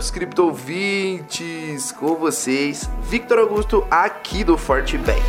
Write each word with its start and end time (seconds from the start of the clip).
meus 0.00 0.10
criptovintes! 0.10 1.92
Com 1.92 2.16
vocês, 2.16 2.88
Victor 3.02 3.38
Augusto, 3.38 3.86
aqui 3.90 4.42
do 4.42 4.56
Forte 4.56 4.96
Bank. 4.96 5.20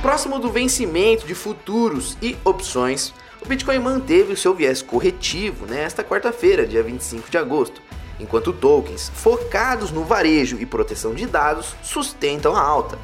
Próximo 0.00 0.38
do 0.38 0.52
vencimento 0.52 1.26
de 1.26 1.34
futuros 1.34 2.16
e 2.22 2.36
opções, 2.44 3.12
o 3.44 3.48
Bitcoin 3.48 3.80
manteve 3.80 4.34
o 4.34 4.36
seu 4.36 4.54
viés 4.54 4.80
corretivo 4.82 5.66
nesta 5.66 6.04
quarta-feira, 6.04 6.64
dia 6.64 6.84
25 6.84 7.28
de 7.28 7.38
agosto, 7.38 7.82
enquanto 8.20 8.52
tokens 8.52 9.10
focados 9.12 9.90
no 9.90 10.04
varejo 10.04 10.58
e 10.60 10.64
proteção 10.64 11.12
de 11.12 11.26
dados 11.26 11.74
sustentam 11.82 12.54
a 12.54 12.62
alta. 12.62 12.96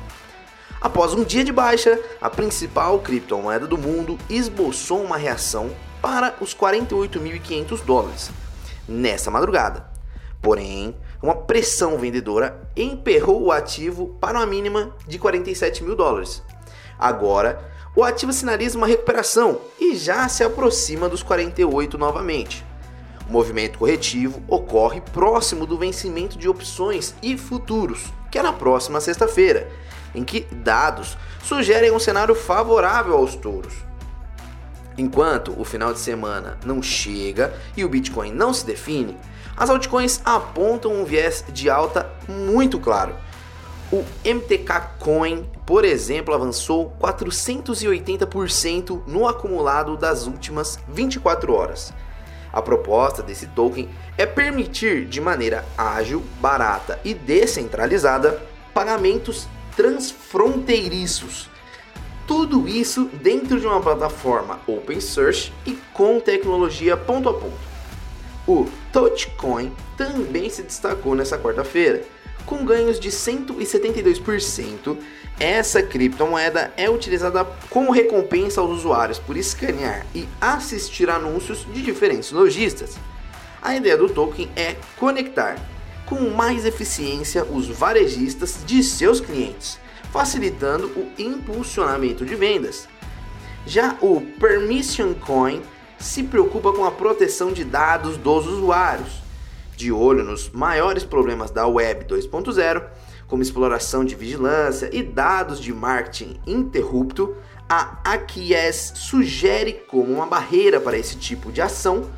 Após 0.81 1.15
um 1.15 1.25
dia 1.25 1.43
de 1.43 1.53
baixa, 1.53 1.99
a 2.21 2.29
principal 2.29 2.99
criptomoeda 3.01 3.67
do 3.67 3.79
mundo 3.79 4.19
esboçou 4.29 5.03
uma 5.03 5.17
reação 5.17 5.71
para 6.03 6.35
os 6.41 6.55
48.500 6.55 7.83
dólares 7.85 8.31
nessa 8.89 9.31
madrugada. 9.31 9.89
Porém, 10.41 10.95
uma 11.23 11.35
pressão 11.35 11.99
vendedora 11.99 12.61
emperrou 12.77 13.43
o 13.43 13.53
ativo 13.53 14.17
para 14.21 14.39
uma 14.39 14.47
mínima 14.47 14.95
de 15.07 15.19
47 15.19 15.83
mil 15.83 15.97
dólares. 15.97 16.43
Agora, 16.99 17.59
o 17.95 18.05
ativo 18.05 18.33
sinaliza 18.33 18.77
uma 18.77 18.87
recuperação 18.87 19.59
e 19.81 19.97
já 19.97 20.29
se 20.29 20.45
aproxima 20.45 21.09
dos 21.09 21.23
48 21.23 21.97
novamente. 21.97 22.65
O 23.29 23.33
movimento 23.33 23.79
corretivo 23.79 24.43
ocorre 24.47 25.01
próximo 25.01 25.67
do 25.67 25.77
vencimento 25.77 26.39
de 26.39 26.49
opções 26.49 27.15
e 27.23 27.37
futuros, 27.37 28.13
que 28.37 28.41
é 28.41 28.43
na 28.43 28.53
próxima 28.53 29.01
sexta-feira, 29.01 29.67
em 30.15 30.23
que 30.23 30.47
dados 30.53 31.17
sugerem 31.43 31.91
um 31.91 31.99
cenário 31.99 32.35
favorável 32.35 33.17
aos 33.17 33.35
touros. 33.35 33.73
Enquanto 34.99 35.59
o 35.59 35.65
final 35.65 35.95
de 35.95 35.99
semana 35.99 36.59
não 36.63 36.83
chega 36.83 37.55
e 37.75 37.83
o 37.83 37.89
Bitcoin 37.89 38.33
não 38.33 38.53
se 38.53 38.67
define, 38.67 39.17
as 39.57 39.71
altcoins 39.71 40.21
apontam 40.23 40.93
um 40.93 41.03
viés 41.03 41.47
de 41.49 41.71
alta 41.71 42.11
muito 42.29 42.79
claro. 42.79 43.15
O 43.91 44.05
MTK 44.23 44.99
Coin, 44.99 45.49
por 45.65 45.83
exemplo, 45.83 46.35
avançou 46.35 46.95
480% 47.01 49.01
no 49.07 49.27
acumulado 49.27 49.97
das 49.97 50.27
últimas 50.27 50.79
24 50.89 51.55
horas. 51.55 51.91
A 52.57 52.63
proposta 52.63 53.23
desse 53.23 53.49
token 53.49 53.87
é 54.17 54.25
permitir 54.25 55.05
de 55.05 55.21
maneira 55.21 55.63
ágil, 55.77 56.25
barata 56.41 56.99
e 57.05 57.13
descentralizada 57.13 58.41
pagamentos 58.73 59.47
transfronteiriços. 59.77 61.51
Tudo 62.27 62.67
isso 62.67 63.11
dentro 63.23 63.61
de 63.61 63.67
uma 63.67 63.83
plataforma 63.83 64.59
open 64.67 65.03
source 65.03 65.53
e 65.67 65.73
com 65.93 66.19
tecnologia 66.19 66.97
ponto 66.97 67.29
a 67.29 67.35
ponto. 67.35 67.59
O 68.49 68.67
Touchcoin 68.91 69.71
também 69.95 70.49
se 70.49 70.63
destacou 70.63 71.15
nessa 71.15 71.37
quarta-feira, 71.37 72.05
com 72.47 72.65
ganhos 72.65 72.99
de 72.99 73.11
172%. 73.11 74.97
Essa 75.39 75.83
criptomoeda 75.83 76.73
é 76.77 76.89
utilizada 76.89 77.45
como 77.69 77.93
recompensa 77.93 78.63
aos 78.63 78.71
usuários 78.79 79.19
por 79.19 79.37
escanear 79.37 80.07
e 80.15 80.27
assistir 80.41 81.11
anúncios 81.11 81.67
de 81.71 81.83
diferentes 81.83 82.31
lojistas. 82.31 82.97
A 83.61 83.77
ideia 83.77 83.97
do 83.97 84.09
token 84.09 84.49
é 84.57 84.77
conectar 84.97 85.59
com 86.07 86.31
mais 86.31 86.65
eficiência 86.65 87.45
os 87.45 87.69
varejistas 87.69 88.61
de 88.65 88.83
seus 88.83 89.21
clientes, 89.21 89.79
facilitando 90.13 90.87
o 90.97 91.11
impulsionamento 91.19 92.25
de 92.25 92.35
vendas. 92.37 92.89
Já 93.67 93.97
o 94.01 94.21
Permission 94.21 95.13
Coin 95.15 95.61
se 95.99 96.23
preocupa 96.23 96.73
com 96.73 96.85
a 96.85 96.93
proteção 96.93 97.53
de 97.53 97.65
dados 97.65 98.17
dos 98.17 98.47
usuários, 98.47 99.26
de 99.77 99.93
olho 99.93 100.25
nos 100.25 100.51
maiores 100.51 101.05
problemas 101.05 101.51
da 101.51 101.67
Web 101.67 102.07
2.0, 102.07 102.83
como 103.27 103.43
exploração 103.43 104.05
de 104.05 104.15
vigilância 104.15 104.89
e 104.93 105.03
dados 105.03 105.61
de 105.61 105.73
marketing 105.73 106.41
interrupto, 106.47 107.37
a 107.69 107.99
Acquies 108.05 108.93
sugere 108.95 109.73
como 109.89 110.13
uma 110.13 110.27
barreira 110.27 110.81
para 110.81 110.97
esse 110.97 111.17
tipo 111.17 111.53
de 111.53 111.61
ação 111.61 112.09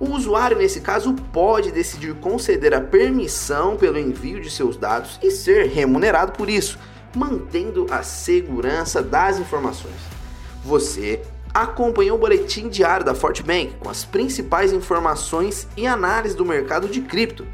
o 0.00 0.10
usuário, 0.10 0.58
nesse 0.58 0.80
caso, 0.80 1.14
pode 1.32 1.70
decidir 1.70 2.14
conceder 2.16 2.74
a 2.74 2.80
permissão 2.80 3.76
pelo 3.76 3.98
envio 3.98 4.40
de 4.40 4.50
seus 4.50 4.76
dados 4.76 5.18
e 5.22 5.30
ser 5.30 5.68
remunerado 5.68 6.32
por 6.32 6.50
isso, 6.50 6.78
mantendo 7.14 7.86
a 7.90 8.02
segurança 8.02 9.02
das 9.02 9.38
informações. 9.38 9.94
Você 10.64 11.22
acompanhou 11.54 12.16
o 12.16 12.20
boletim 12.20 12.68
diário 12.68 13.06
da 13.06 13.14
Fortbank 13.14 13.76
com 13.78 13.88
as 13.88 14.04
principais 14.04 14.72
informações 14.72 15.68
e 15.76 15.86
análise 15.86 16.36
do 16.36 16.44
mercado 16.44 16.88
de 16.88 17.00
cripto. 17.00 17.46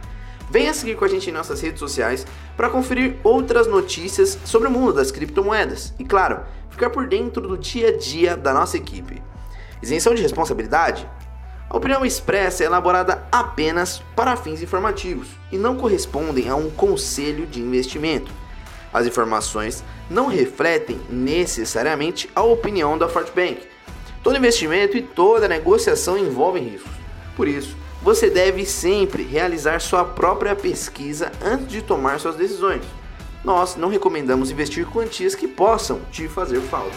Venha 0.50 0.72
seguir 0.72 0.96
com 0.96 1.04
a 1.04 1.08
gente 1.08 1.28
em 1.28 1.32
nossas 1.32 1.60
redes 1.60 1.78
sociais 1.78 2.26
para 2.56 2.70
conferir 2.70 3.16
outras 3.22 3.66
notícias 3.66 4.38
sobre 4.44 4.68
o 4.68 4.70
mundo 4.70 4.94
das 4.94 5.12
criptomoedas 5.12 5.92
e, 5.98 6.04
claro, 6.04 6.40
ficar 6.70 6.88
por 6.90 7.06
dentro 7.06 7.46
do 7.46 7.58
dia 7.58 7.88
a 7.90 7.96
dia 7.96 8.36
da 8.36 8.54
nossa 8.54 8.78
equipe. 8.78 9.22
Isenção 9.82 10.14
de 10.14 10.22
responsabilidade? 10.22 11.06
A 11.68 11.76
opinião 11.76 12.04
expressa 12.04 12.64
é 12.64 12.66
elaborada 12.66 13.22
apenas 13.30 14.02
para 14.16 14.36
fins 14.36 14.60
informativos 14.60 15.28
e 15.52 15.58
não 15.58 15.76
correspondem 15.76 16.48
a 16.48 16.56
um 16.56 16.68
conselho 16.68 17.46
de 17.46 17.60
investimento. 17.60 18.32
As 18.92 19.06
informações 19.06 19.84
não 20.10 20.26
refletem 20.26 21.00
necessariamente 21.08 22.28
a 22.34 22.42
opinião 22.42 22.98
da 22.98 23.08
Fortbank. 23.08 23.60
Todo 24.22 24.36
investimento 24.36 24.96
e 24.96 25.02
toda 25.02 25.48
negociação 25.48 26.18
envolvem 26.18 26.64
riscos. 26.64 26.92
Por 27.34 27.48
isso, 27.48 27.74
você 28.02 28.28
deve 28.28 28.66
sempre 28.66 29.22
realizar 29.22 29.80
sua 29.80 30.04
própria 30.04 30.54
pesquisa 30.54 31.32
antes 31.42 31.68
de 31.68 31.80
tomar 31.80 32.20
suas 32.20 32.36
decisões. 32.36 32.82
Nós 33.42 33.76
não 33.76 33.88
recomendamos 33.88 34.50
investir 34.50 34.86
quantias 34.86 35.34
que 35.34 35.48
possam 35.48 36.00
te 36.10 36.28
fazer 36.28 36.60
falta. 36.60 36.96